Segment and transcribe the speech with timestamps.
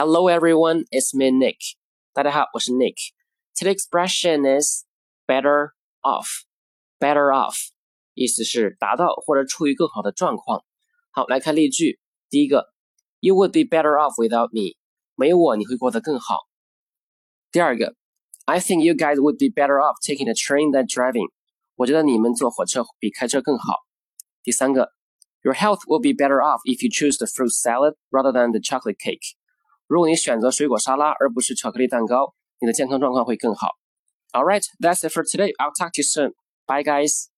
[0.00, 1.56] Hello everyone, it's me Nick.
[2.12, 2.96] 大家好，我是 Nick.
[3.54, 4.84] Today's expression is
[5.26, 5.70] better
[6.02, 6.26] off.
[7.00, 7.56] Better off
[8.12, 10.64] 意思是达到或者处于更好的状况。
[11.12, 11.98] 好，来看例句。
[12.28, 12.74] 第一个，
[13.20, 14.76] You would be better off without me.
[15.14, 16.40] 没有我你会过得更好。
[17.50, 17.96] 第二个，
[18.44, 21.30] I think you guys would be better off taking a train than driving.
[21.76, 23.74] 我觉得你们坐火车比开车更好。
[24.42, 24.92] 第三个，
[25.42, 28.98] Your health will be better off if you choose the fruit salad rather than the chocolate
[28.98, 29.36] cake.
[29.91, 33.71] 如果你选择水果沙拉而不是巧克力蛋糕，你的健康状况会更好。
[34.31, 35.51] All right, that's it for today.
[35.57, 36.31] I'll talk to you soon.
[36.65, 37.30] Bye, guys.